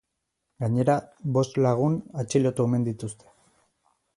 Gainera, 0.63 0.95
bost 1.35 1.59
lagun 1.65 1.99
atxilotu 2.25 2.67
omen 2.67 2.89
dituzte. 2.89 3.33